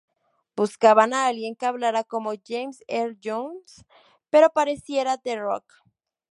Buscaban 0.55 1.13
a 1.13 1.27
alguien 1.27 1.55
que 1.55 1.67
"hablara 1.67 2.03
como 2.03 2.31
"James 2.43 2.83
Earl 2.87 3.19
Jones", 3.23 3.85
pero 4.31 4.49
pareciera 4.49 5.19
"The 5.19 5.37
Rock"". 5.37 5.71